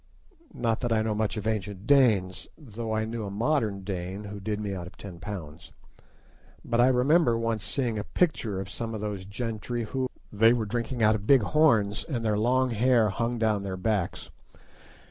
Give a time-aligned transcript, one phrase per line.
[0.55, 4.39] Not that I know much of ancient Danes, though I knew a modern Dane who
[4.39, 5.73] did me out of ten pounds;
[6.65, 10.11] but I remember once seeing a picture of some of those gentry, who, I take
[10.13, 10.41] it, were a kind of white Zulus.
[10.41, 14.31] They were drinking out of big horns, and their long hair hung down their backs.